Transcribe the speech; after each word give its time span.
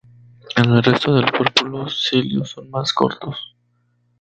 En 0.55 0.65
el 0.71 0.81
resto 0.81 1.13
del 1.13 1.31
cuerpo 1.31 1.67
los 1.67 2.05
cilios 2.09 2.49
son 2.49 2.71
más 2.71 2.91
cortos. 2.91 3.53